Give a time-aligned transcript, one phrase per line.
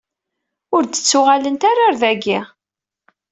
[0.75, 2.39] Ur d-ttuɣalent ara ɣer dagi.